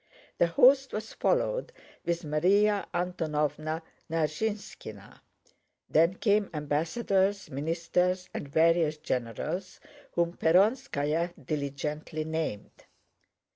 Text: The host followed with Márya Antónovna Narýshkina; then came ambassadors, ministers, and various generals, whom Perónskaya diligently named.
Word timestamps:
The 0.39 0.47
host 0.47 0.93
followed 1.19 1.71
with 2.05 2.23
Márya 2.23 2.87
Antónovna 2.91 3.83
Narýshkina; 4.09 5.19
then 5.91 6.15
came 6.15 6.49
ambassadors, 6.55 7.51
ministers, 7.51 8.27
and 8.33 8.47
various 8.49 8.97
generals, 8.97 9.79
whom 10.13 10.37
Perónskaya 10.37 11.31
diligently 11.45 12.23
named. 12.23 12.71